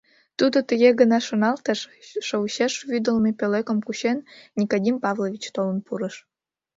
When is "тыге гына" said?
0.69-1.17